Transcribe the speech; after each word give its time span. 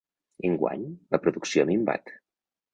Enguany, 0.49 0.87
la 1.17 1.21
producció 1.27 1.65
ha 1.65 1.71
minvat. 1.75 2.19